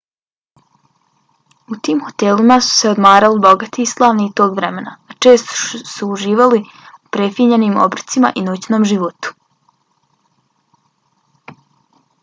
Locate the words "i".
3.85-3.89, 8.35-8.45